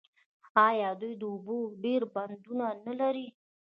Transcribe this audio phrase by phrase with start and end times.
[0.67, 3.27] آیا دوی د اوبو ډیر بندونه نلري؟